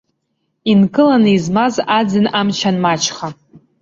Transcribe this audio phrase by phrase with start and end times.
[0.71, 3.27] Инкыланы измаз аӡын амч анмаҷха.